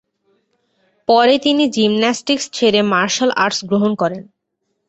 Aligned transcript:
পরে 1.07 1.35
তিনি 1.39 1.63
জিমন্যাস্টিকস 1.75 2.45
ছেড়ে 2.53 2.79
মার্শাল 2.93 3.29
আর্টস 3.43 3.59
গ্রহণ 3.69 3.91
করেন। 3.95 4.21